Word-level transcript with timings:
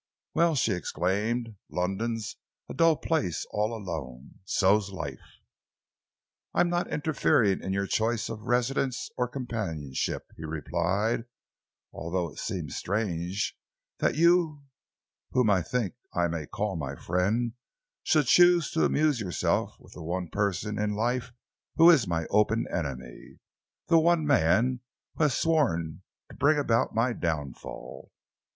"Well," 0.33 0.55
she 0.55 0.71
exclaimed, 0.71 1.57
"London's 1.69 2.35
a 2.67 2.73
dull 2.73 2.95
place 2.95 3.45
all 3.51 3.71
alone. 3.75 4.39
So's 4.45 4.89
life." 4.89 5.21
"I 6.55 6.61
am 6.61 6.69
not 6.71 6.91
interfering 6.91 7.61
in 7.61 7.71
your 7.71 7.85
choice 7.85 8.27
of 8.27 8.47
residence 8.47 9.11
or 9.15 9.27
companionship," 9.27 10.25
he 10.35 10.43
replied, 10.43 11.25
"although 11.93 12.31
it 12.31 12.39
seems 12.39 12.75
strange 12.75 13.55
that 13.99 14.15
you, 14.15 14.63
whom 15.33 15.51
I 15.51 15.61
think 15.61 15.93
I 16.15 16.27
may 16.27 16.47
call 16.47 16.75
my 16.75 16.95
friend, 16.95 17.53
should 18.01 18.25
choose 18.25 18.71
to 18.71 18.85
amuse 18.85 19.21
yourself 19.21 19.75
with 19.79 19.93
the 19.93 20.01
one 20.01 20.29
person 20.29 20.79
in 20.79 20.95
life 20.95 21.31
who 21.75 21.91
is 21.91 22.07
my 22.07 22.25
open 22.31 22.65
enemy, 22.73 23.37
the 23.85 23.99
one 23.99 24.25
man 24.25 24.79
who 25.13 25.25
has 25.25 25.35
sworn 25.37 26.01
to 26.31 26.35
bring 26.35 26.57
about 26.57 26.95
my 26.95 27.13
downfall." 27.13 28.11